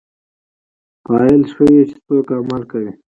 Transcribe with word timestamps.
فاعل 1.05 1.41
ښيي، 1.53 1.81
چي 1.89 1.95
څوک 2.05 2.27
عمل 2.37 2.63
کوي. 2.71 2.91